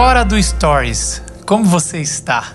[0.00, 2.52] fora do Stories, como você está?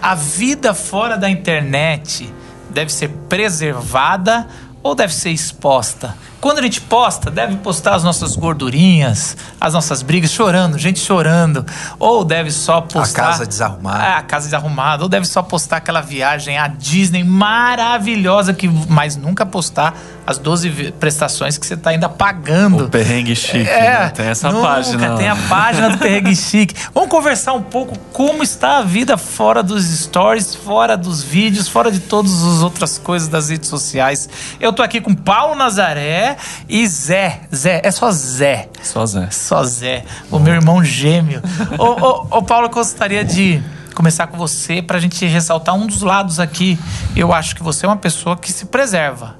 [0.00, 2.32] A vida fora da internet
[2.70, 4.48] deve ser preservada
[4.82, 6.16] ou deve ser exposta?
[6.40, 11.66] Quando a gente posta, deve postar as nossas gordurinhas, as nossas brigas, chorando, gente chorando.
[11.98, 13.22] Ou deve só postar.
[13.22, 14.04] A casa desarrumada.
[14.04, 15.02] É, a casa desarrumada.
[15.02, 19.94] Ou deve só postar aquela viagem à Disney maravilhosa, que mas nunca postar
[20.26, 22.84] as 12 prestações que você está ainda pagando.
[22.84, 23.68] O perrengue chique.
[23.68, 24.10] É, né?
[24.10, 25.16] Tem essa nunca, página.
[25.16, 26.74] Tem a página do perrengue chique.
[26.94, 31.90] Vamos conversar um pouco como está a vida fora dos stories, fora dos vídeos, fora
[31.90, 34.28] de todas as outras coisas das redes sociais.
[34.58, 36.29] Eu tô aqui com Paulo Nazaré
[36.68, 37.40] e Zé.
[37.54, 38.68] Zé, é só Zé.
[38.82, 39.30] Só Zé.
[39.30, 41.42] Só Zé, o meu irmão gêmeo.
[41.78, 43.62] ô, ô, ô, Paulo, eu gostaria de
[43.94, 46.78] começar com você pra gente ressaltar um dos lados aqui.
[47.14, 49.36] Eu acho que você é uma pessoa que se preserva.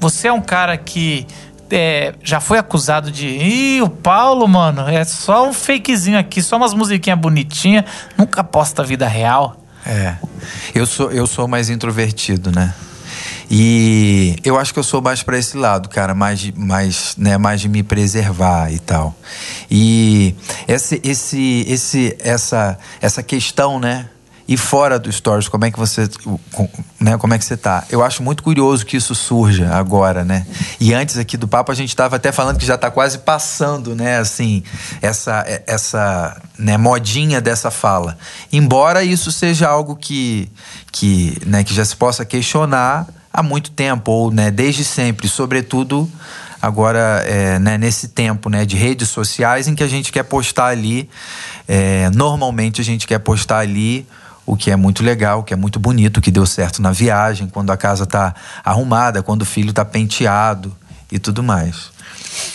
[0.00, 1.26] Você é um cara que
[1.70, 3.26] é, já foi acusado de.
[3.26, 7.84] Ih, o Paulo, mano, é só um fakezinho aqui, só umas musiquinhas bonitinhas,
[8.16, 9.56] nunca posta a vida real.
[9.86, 10.14] É.
[10.74, 12.74] Eu sou, eu sou mais introvertido, né?
[13.50, 17.36] E eu acho que eu sou mais para esse lado, cara, mais de, mais, né,
[17.36, 19.14] mais de me preservar e tal.
[19.70, 20.34] E
[20.66, 24.08] esse, esse, esse, essa, essa questão, né?
[24.46, 26.06] E fora do stories, como é que você,
[27.00, 27.82] né, como é que você tá?
[27.88, 30.46] Eu acho muito curioso que isso surja agora, né?
[30.78, 33.94] E antes aqui do papo a gente estava até falando que já está quase passando,
[33.94, 34.62] né, assim,
[35.00, 38.18] essa essa, né, modinha dessa fala.
[38.52, 40.50] Embora isso seja algo que
[40.92, 46.08] que, né, que já se possa questionar há muito tempo ou, né, desde sempre, sobretudo
[46.62, 50.66] agora é, né, nesse tempo né, de redes sociais em que a gente quer postar
[50.66, 51.10] ali,
[51.66, 54.06] é, normalmente a gente quer postar ali
[54.46, 56.92] o que é muito legal, o que é muito bonito, o que deu certo na
[56.92, 60.74] viagem, quando a casa tá arrumada, quando o filho tá penteado
[61.10, 61.90] e tudo mais.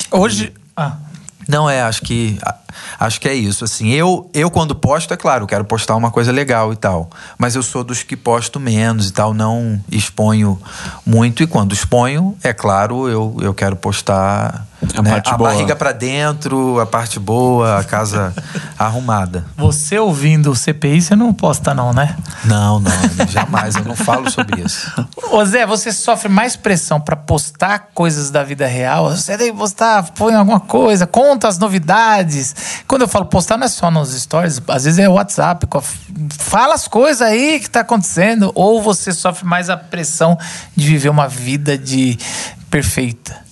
[0.09, 0.53] Hoje.
[0.77, 0.97] Ah.
[1.49, 2.37] Não é, acho que
[2.99, 3.65] acho que é isso.
[3.65, 7.55] Assim, eu eu quando posto, é claro, quero postar uma coisa legal e tal, mas
[7.55, 10.61] eu sou dos que posto menos e tal, não exponho
[11.03, 14.67] muito e quando exponho, é claro, eu, eu quero postar
[14.97, 18.33] a, né, a barriga para dentro, a parte boa, a casa
[18.77, 19.45] arrumada.
[19.57, 22.15] Você ouvindo o CPI, você não posta não, né?
[22.45, 22.91] Não, não,
[23.29, 24.91] jamais, eu não falo sobre isso.
[25.31, 29.11] Ô Zé, você sofre mais pressão para postar coisas da vida real?
[29.11, 32.55] Você tem que postar, põe alguma coisa, conta as novidades.
[32.87, 35.67] Quando eu falo postar, não é só nos stories, às vezes é WhatsApp.
[36.31, 38.51] Fala as coisas aí que tá acontecendo.
[38.55, 40.37] Ou você sofre mais a pressão
[40.75, 42.17] de viver uma vida de
[42.69, 43.48] perfeita?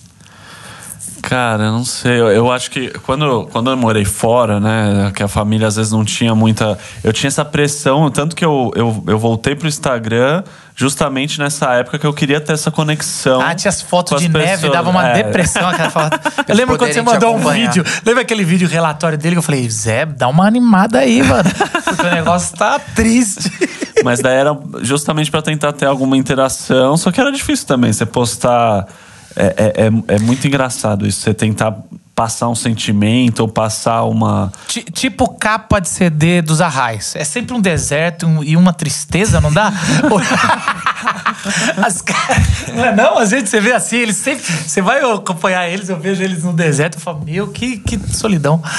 [1.28, 2.18] Cara, eu não sei.
[2.18, 5.12] Eu, eu, acho que quando, quando eu morei fora, né?
[5.14, 6.78] Que a família às vezes não tinha muita.
[7.04, 10.42] Eu tinha essa pressão, tanto que eu, eu, eu voltei pro Instagram
[10.74, 13.42] justamente nessa época que eu queria ter essa conexão.
[13.42, 14.62] Ah, tinha as fotos de pessoas.
[14.62, 15.22] neve, dava uma é.
[15.22, 16.18] depressão aquela foto.
[16.48, 17.84] Eu lembro quando você mandou um vídeo.
[18.06, 21.50] Lembra aquele vídeo relatório dele que eu falei, Zé, dá uma animada aí, mano.
[21.84, 23.50] Porque o negócio tá triste.
[24.02, 28.06] Mas daí era justamente para tentar ter alguma interação, só que era difícil também você
[28.06, 28.86] postar.
[29.38, 31.76] É, é, é, é, muito engraçado isso, você tentar
[32.14, 34.52] passar um sentimento ou passar uma.
[34.66, 37.14] T tipo capa de CD dos Arrais.
[37.14, 39.72] É sempre um deserto um, e uma tristeza, não dá?
[41.84, 42.02] As,
[42.74, 44.44] não, é não, às vezes você vê assim, eles sempre.
[44.44, 48.62] Você vai acompanhar eles, eu vejo eles no deserto e falo, meu, que, que solidão.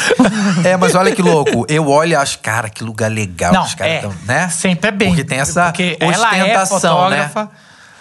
[0.64, 1.66] É, mas olha que louco.
[1.70, 3.54] Eu olho e acho, cara, que lugar legal.
[3.54, 4.50] Não, os caras é, tão, né?
[4.50, 5.08] Sempre é bem.
[5.10, 7.50] Porque tem essa porque ostentação, ela é né?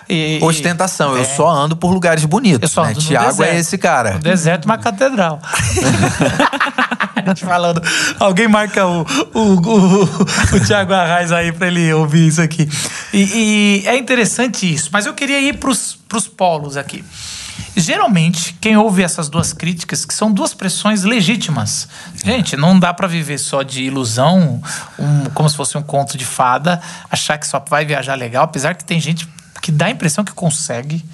[0.08, 1.16] E, Ostentação.
[1.16, 1.20] É.
[1.20, 2.62] Eu só ando por lugares bonitos.
[2.62, 2.90] Eu só né?
[2.90, 4.16] ando Tiago é esse cara.
[4.16, 5.40] O deserto, uma catedral.
[7.36, 7.82] falando.
[8.18, 9.02] Alguém marca o,
[9.34, 10.04] o, o,
[10.56, 12.68] o Tiago Arraes aí pra ele ouvir isso aqui.
[13.12, 14.90] E, e, é interessante isso.
[14.92, 17.04] Mas eu queria ir pros, pros polos aqui.
[17.76, 21.88] Geralmente, quem ouve essas duas críticas, que são duas pressões legítimas.
[22.24, 24.60] Gente, não dá para viver só de ilusão,
[24.98, 26.80] um, como se fosse um conto de fada,
[27.10, 29.28] achar que só vai viajar legal, apesar que tem gente
[29.60, 31.04] que dá a impressão que consegue.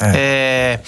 [0.00, 0.12] É.
[0.16, 0.80] É,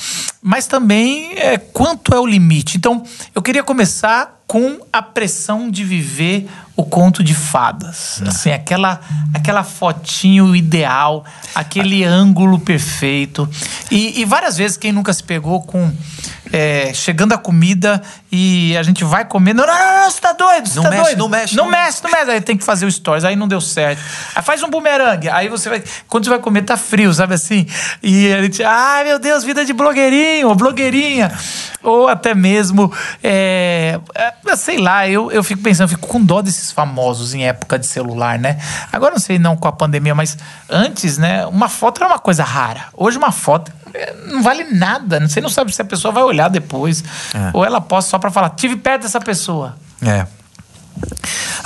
[0.42, 2.76] mas também é, quanto é o limite.
[2.76, 3.02] Então,
[3.34, 8.18] eu queria começar com a pressão de viver o conto de fadas.
[8.20, 8.28] Não.
[8.28, 9.00] Assim, aquela,
[9.34, 13.48] aquela fotinho ideal, aquele ângulo perfeito.
[13.90, 15.92] E, e várias vezes quem nunca se pegou com
[16.52, 18.00] é, chegando a comida
[18.30, 19.54] e a gente vai comer.
[19.54, 21.18] Não, não, não, não você tá doido, você não tá mexe, doido.
[21.18, 22.30] Não mexe, não, não mexe, não mexe.
[22.30, 24.00] Aí tem que fazer o stories, aí não deu certo.
[24.34, 25.82] Aí faz um bumerangue, aí você vai.
[26.08, 27.66] Quando você vai comer, tá frio, sabe assim?
[28.02, 31.32] E a gente, ai meu Deus, vida de blogueirinho, blogueirinha.
[31.82, 36.40] Ou até mesmo, é, é, sei lá, eu, eu fico pensando, eu fico com dó
[36.40, 38.58] desses famosos em época de celular, né?
[38.92, 40.38] Agora não sei não com a pandemia, mas
[40.68, 42.86] antes, né, uma foto era uma coisa rara.
[42.94, 43.72] Hoje uma foto
[44.26, 45.20] não vale nada.
[45.26, 47.02] Você não sabe se a pessoa vai olhar depois.
[47.34, 47.50] É.
[47.52, 49.76] Ou ela posta só para falar, tive perto dessa pessoa.
[50.02, 50.26] É.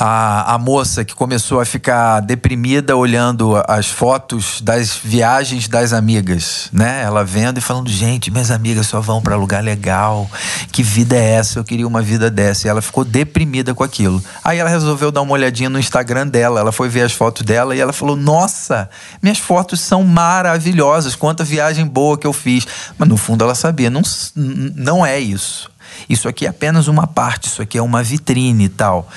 [0.00, 6.68] a, a moça que começou a ficar deprimida olhando as fotos das viagens das amigas,
[6.72, 7.02] né?
[7.02, 10.28] Ela vendo e falando: gente, minhas amigas só vão para lugar legal.
[10.72, 11.58] Que vida é essa?
[11.58, 12.66] Eu queria uma vida dessa.
[12.66, 14.22] E ela ficou deprimida com aquilo.
[14.42, 16.60] Aí ela resolveu dar uma olhadinha no Instagram dela.
[16.60, 18.88] Ela foi ver as fotos dela e ela falou: nossa,
[19.22, 21.14] minhas fotos são maravilhosas.
[21.14, 22.66] Quanta viagem boa que eu fiz.
[22.96, 24.02] Mas no fundo ela sabia: não,
[24.34, 25.69] não é isso.
[26.08, 29.08] Isso aqui é apenas uma parte, isso aqui é uma vitrine e tal.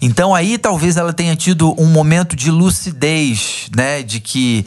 [0.00, 4.66] Então aí talvez ela tenha tido um momento de lucidez, né, de que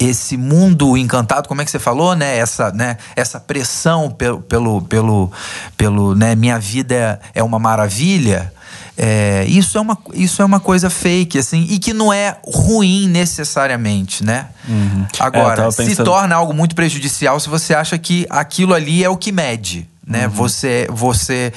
[0.00, 2.38] esse mundo encantado, como é que você falou, né?
[2.38, 2.96] Essa, né?
[3.14, 5.30] Essa pressão pelo, pelo, pelo,
[5.76, 6.34] pelo né?
[6.34, 8.50] Minha vida é uma maravilha.
[8.96, 13.08] É, isso, é uma, isso é uma coisa fake, assim, e que não é ruim
[13.08, 14.48] necessariamente, né?
[14.66, 15.06] Uhum.
[15.18, 19.16] Agora, é, se torna algo muito prejudicial se você acha que aquilo ali é o
[19.16, 20.26] que mede né?
[20.26, 20.32] Uhum.
[20.32, 21.52] Você, você,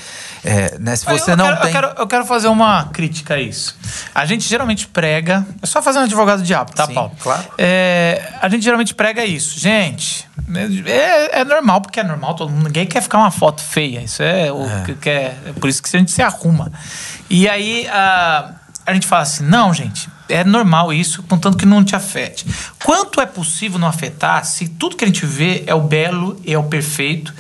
[0.45, 0.95] é, né?
[0.95, 3.75] Se você eu, não quero, tem, eu quero, eu quero, fazer uma crítica a isso.
[4.13, 7.11] A gente geralmente prega, é só fazer um advogado diabo, tá, Sim, Paulo?
[7.19, 7.43] Claro.
[7.57, 10.29] É, a gente geralmente prega isso, gente.
[10.85, 12.35] É, é, normal porque é normal.
[12.35, 14.01] Todo mundo, ninguém quer ficar uma foto feia.
[14.01, 14.83] Isso é o é.
[14.85, 15.35] que quer.
[15.47, 16.71] É por isso que a gente se arruma.
[17.27, 18.51] E aí a,
[18.85, 22.45] a gente fala assim, não, gente é normal isso, contanto que não te afete.
[22.83, 26.53] Quanto é possível não afetar se tudo que a gente vê é o belo e
[26.53, 27.33] é o perfeito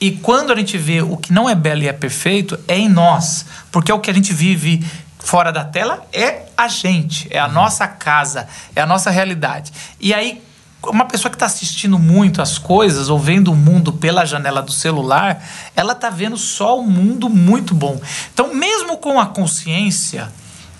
[0.00, 2.88] e quando a gente vê o que não é belo e é perfeito, é em
[2.88, 3.44] nós.
[3.70, 4.84] Porque o que a gente vive
[5.18, 7.52] fora da tela é a gente, é a uhum.
[7.52, 9.70] nossa casa, é a nossa realidade.
[10.00, 10.42] E aí,
[10.82, 14.72] uma pessoa que está assistindo muito as coisas ou vendo o mundo pela janela do
[14.72, 15.44] celular,
[15.76, 18.00] ela está vendo só um mundo muito bom.
[18.32, 20.32] Então, mesmo com a consciência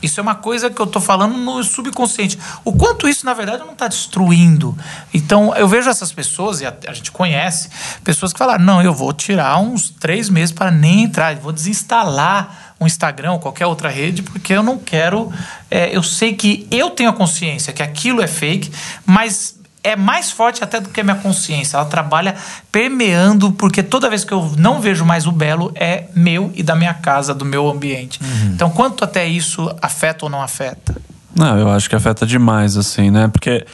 [0.03, 2.39] isso é uma coisa que eu estou falando no subconsciente.
[2.65, 4.77] O quanto isso, na verdade, não está destruindo.
[5.13, 7.69] Então, eu vejo essas pessoas, e a, a, gente conhece,
[8.03, 12.75] pessoas que falaram: não, eu vou tirar uns três meses para nem entrar, vou desinstalar
[12.81, 15.31] um Instagram ou qualquer outra rede, porque eu não quero.
[15.71, 18.73] É, eu sei que eu tenho a consciência que aquilo é fake,
[19.05, 21.77] mas é mais forte até do que a minha consciência.
[21.77, 22.35] Ela trabalha
[22.71, 26.75] permeando, porque toda vez que eu não vejo mais o belo, é meu e da
[26.75, 28.21] minha casa, do meu ambiente.
[28.23, 28.53] Uhum.
[28.55, 30.95] Então, quanto até isso afeta ou não afeta?
[31.35, 33.29] Não, eu acho que afeta demais, assim, né?
[33.29, 33.65] Porque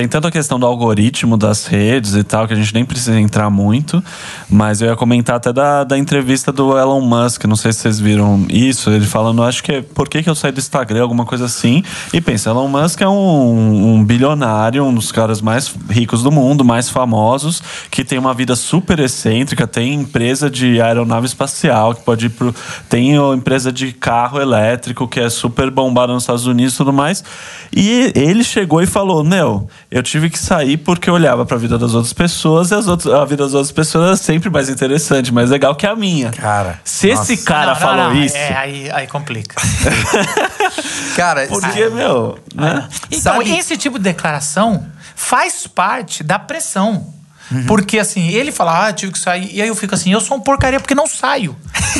[0.00, 3.20] tem tanto a questão do algoritmo das redes e tal, que a gente nem precisa
[3.20, 4.02] entrar muito,
[4.48, 8.00] mas eu ia comentar até da, da entrevista do Elon Musk, não sei se vocês
[8.00, 11.26] viram isso, ele falando, acho que é por que, que eu saí do Instagram, alguma
[11.26, 16.22] coisa assim, e pensa, Elon Musk é um, um bilionário, um dos caras mais ricos
[16.22, 21.94] do mundo, mais famosos, que tem uma vida super excêntrica, tem empresa de aeronave espacial,
[21.94, 22.54] que pode ir pro...
[22.88, 27.22] tem empresa de carro elétrico, que é super bombada nos Estados Unidos e tudo mais,
[27.70, 31.58] e ele chegou e falou, meu eu tive que sair porque eu olhava para a
[31.58, 34.68] vida das outras pessoas e as outras, a vida das outras pessoas era sempre mais
[34.68, 36.30] interessante, mais legal que a minha.
[36.30, 36.80] Cara.
[36.84, 37.32] Se nossa.
[37.32, 38.22] esse cara não, falou não, não.
[38.22, 38.36] isso.
[38.36, 39.56] É, aí, aí complica.
[41.16, 42.38] cara, porque, meu.
[42.54, 42.88] Né?
[43.10, 43.50] Então, Sabe?
[43.50, 47.12] esse tipo de declaração faz parte da pressão.
[47.50, 47.66] Uhum.
[47.66, 49.50] Porque assim, ele fala, ah, tive que sair.
[49.52, 51.56] E aí eu fico assim, eu sou um porcaria porque não saio.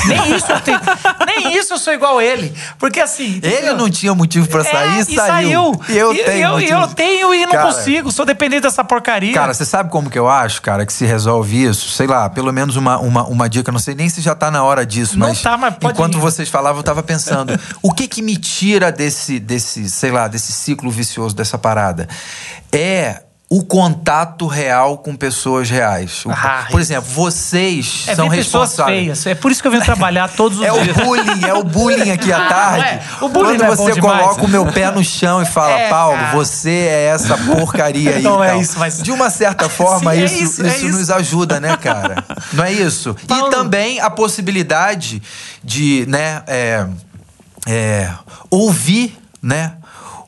[0.06, 0.80] nem isso eu tenho.
[1.26, 2.54] Nem isso eu sou igual a ele.
[2.78, 3.40] Porque assim.
[3.42, 5.16] Ele não tinha motivo para sair é, e saiu.
[5.16, 5.80] saiu.
[5.88, 6.60] E eu e, tenho.
[6.60, 8.12] Eu, eu tenho e não cara, consigo.
[8.12, 9.34] Sou dependente dessa porcaria.
[9.34, 11.90] Cara, você sabe como que eu acho, cara, que se resolve isso?
[11.90, 13.72] Sei lá, pelo menos uma, uma, uma dica.
[13.72, 15.42] Não sei nem se já tá na hora disso, não mas.
[15.42, 16.20] Tá, mas enquanto ir.
[16.20, 20.52] vocês falavam, eu tava pensando, o que que me tira desse, desse, sei lá, desse
[20.52, 22.08] ciclo vicioso, dessa parada?
[22.72, 26.22] É o contato real com pessoas reais.
[26.28, 29.00] Ah, por exemplo, vocês é são responsáveis.
[29.00, 29.26] feias.
[29.26, 30.96] É por isso que eu venho trabalhar todos os é dias.
[31.00, 32.84] É o bullying, é o bullying aqui à tarde.
[32.84, 33.02] É.
[33.20, 36.18] O bullying Quando é você coloca o meu pé no chão e fala, é, Paulo,
[36.32, 38.22] você é essa porcaria aí.
[38.30, 41.58] Não é isso, mas de uma certa forma Sim, é isso, isso, isso, nos ajuda,
[41.58, 42.24] né, cara?
[42.52, 43.16] Não é isso?
[43.26, 43.48] Paulo...
[43.48, 45.20] E também a possibilidade
[45.64, 46.86] de, né, é,
[47.66, 48.10] é,
[48.48, 49.72] ouvir, né?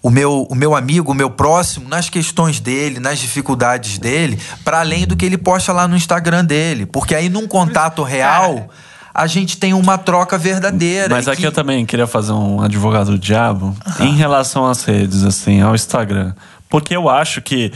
[0.02, 4.80] O meu, o meu amigo, o meu próximo, nas questões dele, nas dificuldades dele, para
[4.80, 6.87] além do que ele posta lá no Instagram dele.
[6.87, 8.68] Porque aí, num contato real,
[9.14, 11.14] a gente tem uma troca verdadeira.
[11.14, 11.47] Mas aqui que...
[11.47, 14.06] eu também queria fazer um advogado do diabo uhum.
[14.06, 16.35] em relação às redes, assim, ao Instagram.
[16.68, 17.73] Porque eu acho que.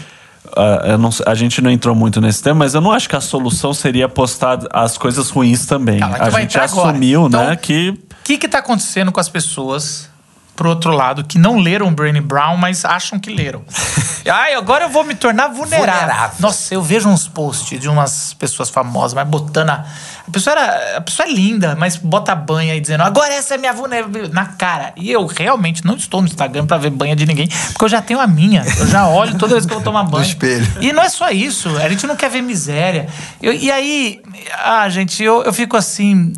[0.47, 3.21] Uh, não, a gente não entrou muito nesse tema, mas eu não acho que a
[3.21, 5.99] solução seria postar as coisas ruins também.
[5.99, 7.91] Calma, a gente assumiu, então, né, que.
[7.91, 10.09] O que está acontecendo com as pessoas
[10.57, 13.63] pro outro lado, que não leram Brené Brown, mas acham que leram.
[14.29, 16.01] Ai, agora eu vou me tornar vulnerável.
[16.01, 16.37] vulnerável.
[16.41, 19.85] Nossa, eu vejo uns posts de umas pessoas famosas, mas botando a.
[20.27, 23.59] A pessoa, era, a pessoa é linda, mas bota banha aí dizendo, agora essa é
[23.59, 24.35] minha vulnerabilidade.
[24.35, 24.93] Na cara.
[24.97, 28.03] E eu realmente não estou no Instagram para ver banha de ninguém, porque eu já
[28.03, 28.65] tenho a minha.
[28.77, 30.25] Eu já olho toda vez que eu vou tomar banho.
[30.25, 30.67] No espelho.
[30.81, 31.69] E não é só isso.
[31.79, 33.07] A gente não quer ver miséria.
[33.41, 34.21] Eu, e aí,
[34.65, 36.33] ah, gente, eu, eu fico assim.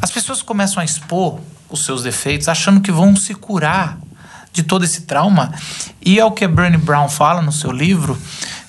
[0.00, 3.98] As pessoas começam a expor os seus defeitos, achando que vão se curar
[4.52, 5.52] de todo esse trauma.
[6.00, 8.16] E é o que Brené Brown fala no seu livro,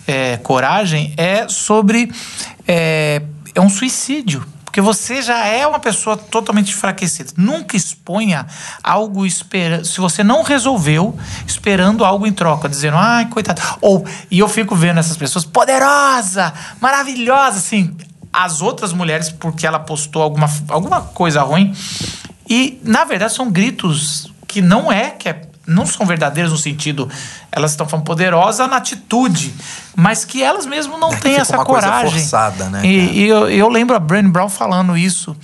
[0.07, 2.11] é, Coragem, é sobre.
[2.67, 3.21] É,
[3.53, 4.45] é um suicídio.
[4.75, 7.31] Porque você já é uma pessoa totalmente enfraquecida.
[7.37, 8.45] Nunca exponha
[8.83, 9.85] algo esperando.
[9.85, 13.61] Se você não resolveu, esperando algo em troca, dizendo, ai, coitado.
[13.79, 17.95] Ou, e eu fico vendo essas pessoas, poderosa, maravilhosa, assim.
[18.33, 21.73] As outras mulheres, porque ela postou alguma, alguma coisa ruim.
[22.47, 27.09] E, na verdade, são gritos que não é que é não são verdadeiras no sentido,
[27.51, 29.53] elas estão falando poderosa na atitude,
[29.95, 32.11] mas que elas mesmo não É têm essa coragem.
[32.11, 35.35] forçada, né, E, e eu, eu lembro a Brené Brown falando isso.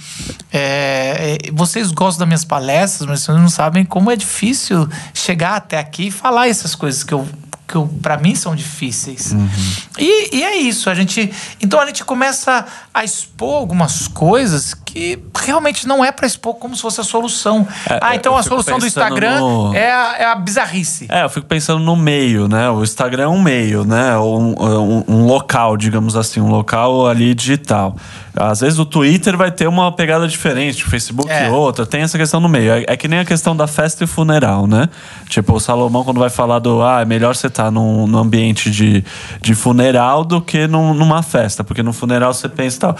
[0.51, 5.55] É, é, vocês gostam das minhas palestras, mas vocês não sabem como é difícil chegar
[5.55, 7.27] até aqui e falar essas coisas que eu
[7.72, 9.31] que para mim são difíceis.
[9.31, 9.50] Uhum.
[9.98, 11.31] E, e é isso, a gente.
[11.62, 16.75] Então a gente começa a expor algumas coisas que realmente não é para expor como
[16.75, 17.65] se fosse a solução.
[17.89, 21.05] É, ah, então a solução do Instagram no- é, a, é a bizarrice.
[21.10, 22.69] É, eu fico pensando no meio, né?
[22.69, 24.17] O Instagram é um meio, né?
[24.17, 27.95] Um, um, um local, digamos assim, um local ali digital.
[28.36, 31.50] Às vezes o Twitter vai ter uma pegada diferente, o Facebook É.
[31.50, 32.71] outra, tem essa questão no meio.
[32.74, 34.89] É, é que nem a questão da festa e funeral, né?
[35.29, 38.69] Tipo, o Salomão, quando vai falar do ah, é melhor você estar num, num ambiente
[38.69, 39.03] de,
[39.41, 42.95] de funeral do que num- numa festa, porque no funeral você pensa e tal.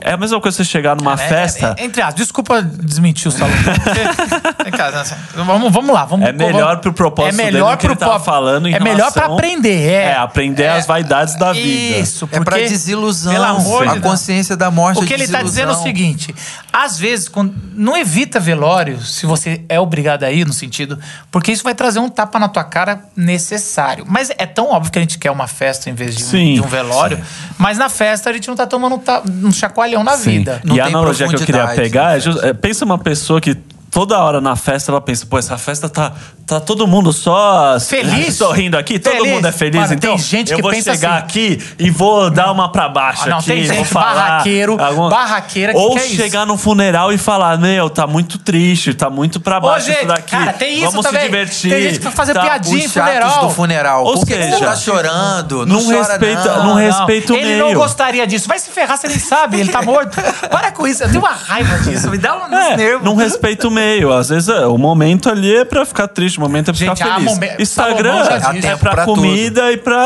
[0.00, 1.74] É a mesma coisa você chegar numa É, festa.
[1.78, 3.56] é, entre as, desculpa desmentir o Salomão.
[3.62, 4.00] porque-
[4.64, 6.04] Vem cá, assim, vamos, vamos lá.
[6.04, 8.74] Vamos, É melhor pro propósito é dele melhor do que ele pro po- falando em
[8.74, 9.88] É melhor pra relação- aprender.
[9.90, 11.98] É, É, aprender as vaidades da vida.
[11.98, 13.32] Isso, É pra porque, desilusão.
[13.32, 15.82] Pelo amor a de consciência da morte O é que ele tá dizendo é o
[15.82, 16.34] seguinte:
[16.72, 20.98] às vezes, quando- não evita velório se você é obrigado a ir, no sentido,
[21.30, 24.04] porque isso vai trazer um tapa na tua cara necessário.
[24.08, 26.54] Mas é tão óbvio que a gente quer uma festa em vez de um, Sim,
[26.54, 27.20] de um velório.
[27.58, 30.38] Mas na festa a gente não tá tomando um, um chacoalhão na Sim.
[30.38, 30.60] vida.
[30.64, 33.56] Não e a analogia que eu queria pegar é, é, pensa uma pessoa que
[33.90, 36.12] toda hora na festa ela pensa, pô, essa festa tá,
[36.46, 38.36] tá todo mundo só Feliz?
[38.36, 39.32] sorrindo aqui, todo Feliz.
[39.32, 41.24] mundo é feliz, Mano, então tem gente eu que vou pensa chegar assim.
[41.24, 44.76] aqui e vou dar uma pra baixo Ah, não, aqui, tem vou gente falar barraqueiro,
[44.76, 46.14] barraqueira que Ou isso.
[46.16, 49.98] chegar no funeral e falar, meu, tá muito triste, tá muito pra Ô, baixo gente,
[49.98, 50.30] isso daqui.
[50.30, 51.20] cara, tem isso Vamos também.
[51.22, 51.70] se divertir.
[51.70, 53.46] Tem gente que vai fazer tá, piadinha em funeral.
[53.48, 54.04] do funeral.
[54.04, 55.66] Ou Por que seja, tá chorando?
[55.66, 56.64] Não, não chora, respeita- não.
[56.66, 57.58] não respeita o Ele meio.
[57.66, 58.46] não gostaria disso.
[58.46, 60.16] Vai se ferrar, você nem sabe, ele tá morto.
[60.48, 63.04] Para com isso, eu tenho uma raiva disso, me dá um É, nervo.
[63.04, 63.79] não respeita o meio.
[64.18, 66.96] Às vezes é, o momento ali é pra ficar triste, o momento é pra Gente,
[66.98, 67.32] ficar feliz.
[67.34, 68.66] momen- Instagram Salomão já é, disse.
[68.68, 69.96] é pra, Pra comida e pra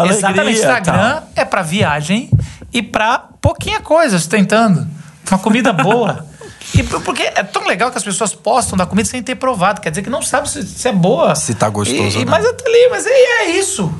[0.00, 0.18] alegria.
[0.18, 1.28] Exatamente, Instagram tal.
[1.36, 2.30] é pra viagem
[2.72, 4.86] e pra pouquinha coisa, tentando.
[5.30, 6.26] Uma comida boa.
[6.74, 9.80] E por- porque é tão legal que as pessoas postam da comida sem ter provado.
[9.80, 11.34] Quer dizer que não sabe se, se é boa.
[11.34, 12.30] Se tá gostoso E, ou e, não.
[12.30, 13.90] mas eu tô ali, mas é, é isso.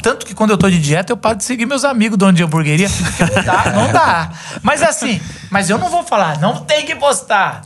[0.00, 2.42] Tanto que quando eu tô de dieta, eu paro de seguir meus amigos dono de
[2.42, 2.88] hamburgueria.
[2.88, 4.30] Não dá, não dá.
[4.62, 7.60] Mas assim, mas eu não vou falar, não tem que postar.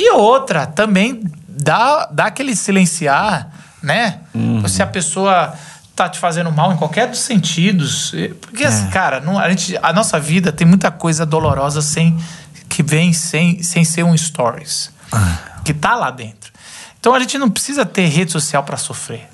[0.00, 3.50] E outra, também dá, dá aquele silenciar,
[3.82, 4.20] né?
[4.68, 5.52] Se a pessoa
[5.96, 8.14] tá te fazendo mal em qualquer dos sentidos.
[8.40, 12.16] Porque, assim, cara, não, a, gente, a nossa vida tem muita coisa dolorosa sem
[12.68, 14.92] que vem sem, sem ser um stories.
[15.64, 16.52] Que tá lá dentro.
[17.00, 19.28] Então a gente não precisa ter rede social para sofrer.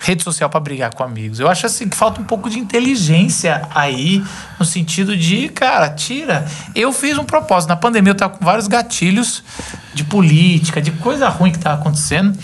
[0.00, 1.38] Rede social para brigar com amigos.
[1.38, 4.24] Eu acho assim que falta um pouco de inteligência aí,
[4.58, 6.46] no sentido de, cara, tira.
[6.74, 7.68] Eu fiz um propósito.
[7.68, 9.44] Na pandemia eu tava com vários gatilhos
[9.92, 12.36] de política, de coisa ruim que tava acontecendo.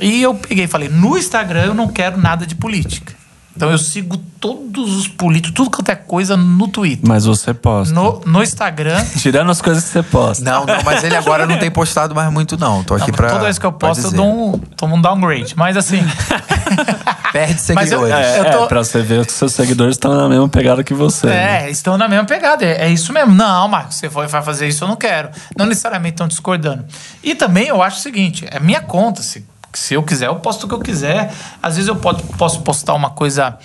[0.00, 3.21] E eu peguei e falei: no Instagram eu não quero nada de política.
[3.54, 7.06] Então eu sigo todos os políticos, tudo quanto é coisa no Twitter.
[7.06, 7.94] Mas você posta.
[7.94, 9.04] No, no Instagram.
[9.20, 10.42] Tirando as coisas que você posta.
[10.44, 12.82] Não, não, mas ele agora não tem postado mais muito, não.
[12.82, 13.28] Tô aqui Não, pra.
[13.28, 15.54] toda vez que eu posto, eu dou um, tomo um downgrade.
[15.56, 16.00] Mas assim.
[17.32, 18.26] Perde Mas eu- seguidores.
[18.26, 20.94] É, Eu tô- é, pra você ver que seus seguidores estão na mesma pegada que
[20.94, 21.26] você.
[21.26, 21.66] né?
[21.66, 22.64] É, estão na mesma pegada.
[22.64, 23.34] É, é isso mesmo.
[23.34, 25.28] Não, Marcos, você vai fazer isso, eu não quero.
[25.56, 26.84] Não necessariamente estão discordando.
[27.22, 29.22] E também eu acho o seguinte: é minha conta.
[29.22, 29.44] Se,
[29.74, 31.32] se eu quiser, eu posto o que eu quiser.
[31.62, 33.56] Às vezes eu posso, posso postar uma coisa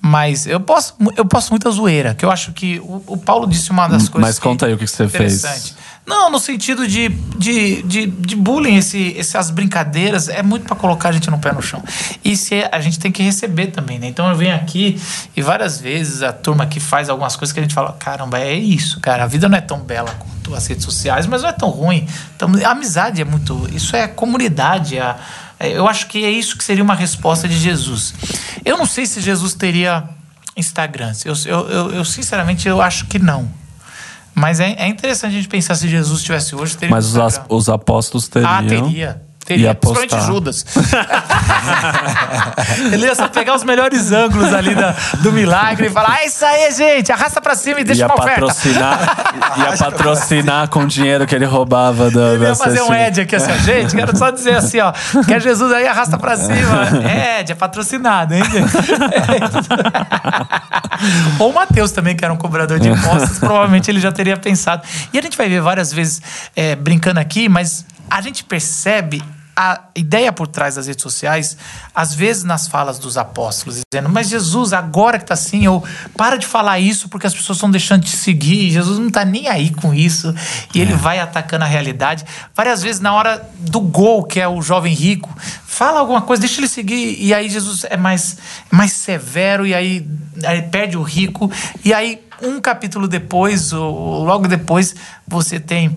[0.00, 0.46] mais.
[0.46, 3.86] Eu posto, eu posto muita zoeira, que eu acho que o, o Paulo disse uma
[3.88, 4.28] das coisas.
[4.30, 5.38] Mas conta aí o que que você fez.
[5.44, 5.76] interessante.
[6.04, 11.10] Não, no sentido de, de, de, de bullying, esse, essas brincadeiras, é muito pra colocar
[11.10, 11.80] a gente no pé no chão.
[12.24, 14.08] E se a gente tem que receber também, né?
[14.08, 15.00] Então eu venho aqui
[15.36, 18.52] e várias vezes a turma aqui faz algumas coisas que a gente fala: caramba, é
[18.52, 19.22] isso, cara.
[19.22, 22.04] A vida não é tão bela quanto as redes sociais, mas não é tão ruim.
[22.34, 23.68] Então, a amizade é muito.
[23.72, 24.98] Isso é comunidade.
[24.98, 25.14] é-
[25.68, 28.14] eu acho que é isso que seria uma resposta de Jesus.
[28.64, 30.04] Eu não sei se Jesus teria
[30.56, 31.12] Instagram.
[31.24, 33.48] Eu, eu, eu, eu, sinceramente, eu acho que não.
[34.34, 37.56] Mas é, é interessante a gente pensar se Jesus estivesse hoje, teria Mas os, um
[37.56, 38.50] os apóstolos teriam.
[38.50, 39.22] Ah, teria.
[39.44, 40.64] Teria, principalmente Judas.
[42.92, 46.44] ele ia só pegar os melhores ângulos ali da- do milagre e falar: Ah, isso
[46.44, 48.40] aí, gente, arrasta pra cima e deixa Ia uma oferta.
[48.40, 48.98] patrocinar,
[49.58, 52.94] ia patrocinar com o dinheiro que ele roubava da, Ele ia fazer um.
[52.94, 53.56] Ed aqui assim, ó.
[53.58, 54.92] gente, quero só dizer assim, ó,
[55.26, 56.88] quer Jesus aí, arrasta pra cima.
[57.40, 58.72] Ed, é patrocinado, hein, gente?
[61.38, 64.82] Ou o Matheus também, que era um cobrador de impostos, provavelmente ele já teria pensado.
[65.12, 66.22] E a gente vai ver várias vezes
[66.54, 69.24] é, brincando aqui, mas a gente percebe
[69.56, 71.56] a ideia por trás das redes sociais,
[71.94, 75.82] às vezes nas falas dos apóstolos, dizendo, mas Jesus, agora que tá assim, eu
[76.14, 79.48] para de falar isso porque as pessoas estão deixando de seguir, Jesus não tá nem
[79.48, 80.34] aí com isso,
[80.74, 82.24] e ele vai atacando a realidade.
[82.54, 85.34] Várias vezes na hora do gol, que é o jovem rico,
[85.66, 88.36] fala alguma coisa, deixa ele seguir, e aí Jesus é mais,
[88.70, 90.06] mais severo, e aí,
[90.44, 91.50] aí perde o rico,
[91.82, 94.94] e aí um capítulo depois, ou logo depois,
[95.26, 95.94] você tem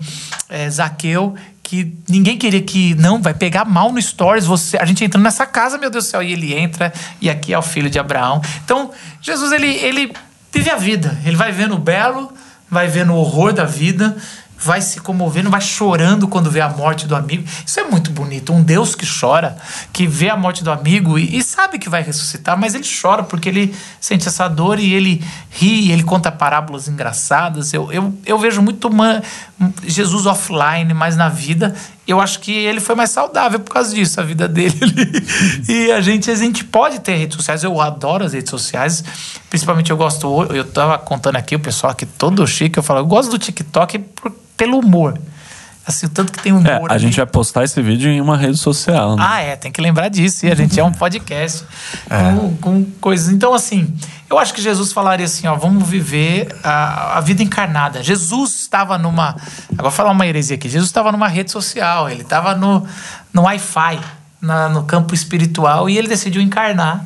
[0.48, 1.34] é, Zaqueu,
[1.66, 5.44] que ninguém queria que não vai pegar mal no stories você a gente entrando nessa
[5.44, 8.40] casa meu Deus do céu e ele entra e aqui é o filho de Abraão.
[8.64, 10.12] Então Jesus ele ele
[10.52, 12.32] vive a vida ele vai vendo o belo
[12.70, 14.16] vai vendo o horror da vida
[14.58, 17.44] vai se comovendo vai chorando quando vê a morte do amigo.
[17.66, 19.56] Isso é muito bonito um Deus que chora
[19.92, 23.22] que vê a morte do amigo e, e sabe que vai ressuscitar mas ele chora
[23.22, 27.74] porque ele sente essa dor e ele ri ele conta parábolas engraçadas.
[27.74, 29.22] Eu, eu, eu vejo muito uma,
[29.86, 31.74] Jesus offline, mas na vida,
[32.06, 34.76] eu acho que ele foi mais saudável por causa disso, a vida dele.
[35.66, 39.02] e a gente, a gente pode ter redes sociais, eu adoro as redes sociais,
[39.48, 43.06] principalmente eu gosto, eu tava contando aqui, o pessoal aqui todo chique, eu falo, eu
[43.06, 45.18] gosto do TikTok por, pelo humor.
[45.86, 46.66] Assim, o tanto que tem humor.
[46.66, 46.98] É, a ali.
[46.98, 49.14] gente vai postar esse vídeo em uma rede social.
[49.14, 49.24] Né?
[49.24, 50.44] Ah, é, tem que lembrar disso.
[50.44, 51.64] E a gente é um podcast
[52.36, 53.32] com, com coisas.
[53.32, 53.94] Então, assim,
[54.28, 58.02] eu acho que Jesus falaria assim: ó, vamos viver a, a vida encarnada.
[58.02, 59.36] Jesus estava numa.
[59.70, 60.68] Agora vou falar uma heresia aqui.
[60.68, 62.84] Jesus estava numa rede social, ele estava no,
[63.32, 64.00] no Wi-Fi,
[64.40, 67.04] na- no campo espiritual, e ele decidiu encarnar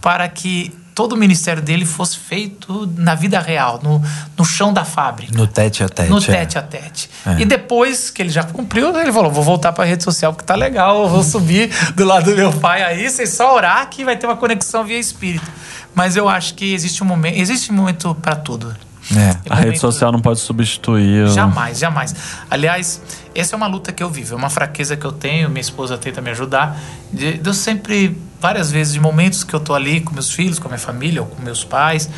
[0.00, 4.02] para que todo o ministério dele fosse feito na vida real, no,
[4.34, 5.36] no chão da fábrica.
[5.36, 6.08] No tete a tete.
[6.08, 6.22] No é.
[6.22, 7.10] tete a tete.
[7.26, 7.42] É.
[7.42, 10.54] E depois que ele já cumpriu, ele falou: vou voltar pra rede social porque tá
[10.54, 14.16] legal, eu vou subir do lado do meu pai aí, vocês só orar que vai
[14.16, 15.44] ter uma conexão via espírito.
[15.94, 18.74] Mas eu acho que existe um momento, existe um momento para tudo.
[19.14, 19.36] É.
[19.48, 21.28] A rede social não pode substituir.
[21.28, 22.14] Jamais, jamais.
[22.50, 23.00] Aliás,
[23.34, 25.96] essa é uma luta que eu vivo, é uma fraqueza que eu tenho, minha esposa
[25.96, 26.76] tenta me ajudar.
[27.12, 30.66] De, eu sempre, várias vezes, de momentos que eu tô ali com meus filhos, com
[30.66, 32.10] a minha família ou com meus pais,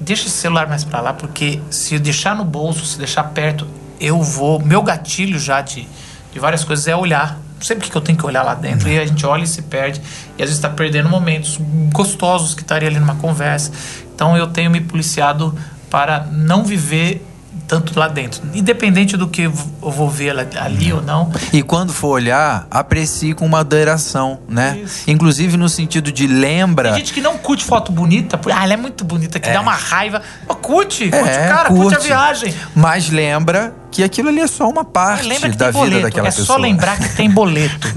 [0.00, 3.66] deixa esse celular mais para lá, porque se deixar no bolso, se deixar perto,
[4.00, 4.60] eu vou.
[4.60, 5.86] Meu gatilho já de,
[6.32, 7.40] de várias coisas é olhar.
[7.60, 9.98] Sempre que eu tenho que olhar lá dentro, e a gente olha e se perde,
[10.36, 11.58] e às vezes está perdendo momentos
[11.90, 13.72] gostosos que estaria ali numa conversa.
[14.14, 15.56] Então eu tenho me policiado
[15.90, 17.24] para não viver
[17.66, 21.32] tanto lá dentro, independente do que eu vou ver ali- ou não.
[21.52, 24.78] E quando for olhar, aprecie com moderação, né?
[24.84, 25.10] Isso.
[25.10, 26.90] Inclusive no sentido de lembra.
[26.90, 29.60] Tem gente que não curte foto bonita, porque, ah, ela é muito bonita, que dá
[29.60, 30.22] uma raiva.
[30.46, 31.94] Pô, curte, curte É, o cara, curte.
[31.94, 32.06] a curte.
[32.06, 32.54] viagem.
[32.74, 36.02] Mas lembra que aquilo ali é só uma parte Lembra que da tem vida boleto.
[36.02, 36.46] daquela é pessoa.
[36.46, 37.88] só lembrar que tem boleto.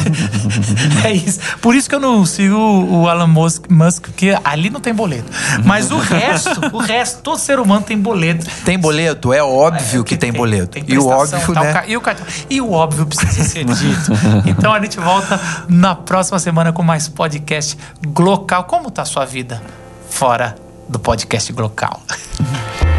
[1.04, 1.38] é isso.
[1.60, 5.30] Por isso que eu não sigo o Elon Musk, porque ali não tem boleto.
[5.66, 8.46] Mas o resto, o resto, todo ser humano tem boleto.
[8.64, 9.30] Tem boleto?
[9.30, 10.78] É óbvio que, tem, boleto.
[10.88, 11.84] e o óbvio, tal, né?
[11.86, 12.26] E o, cartão.
[12.48, 14.10] e o óbvio precisa ser dito.
[14.48, 15.38] então a gente volta
[15.68, 18.64] na próxima semana com mais podcast Glocal.
[18.64, 19.62] Como tá a sua vida
[20.08, 20.56] fora
[20.88, 22.00] do podcast Glocal?